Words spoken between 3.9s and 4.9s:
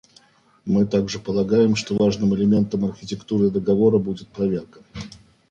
будет проверка.